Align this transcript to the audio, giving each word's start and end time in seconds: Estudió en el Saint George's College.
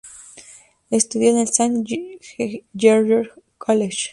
Estudió 0.89 1.29
en 1.29 1.37
el 1.37 1.47
Saint 1.49 1.87
George's 2.75 3.29
College. 3.59 4.09